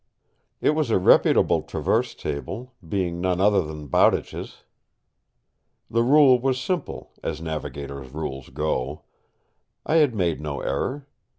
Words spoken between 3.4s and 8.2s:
than Bowditch's. The rule was simple (as navigators'